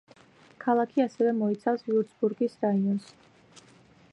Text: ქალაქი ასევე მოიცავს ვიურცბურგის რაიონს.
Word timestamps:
ქალაქი 0.63 1.03
ასევე 1.03 1.33
მოიცავს 1.41 1.85
ვიურცბურგის 1.89 2.57
რაიონს. 2.67 3.13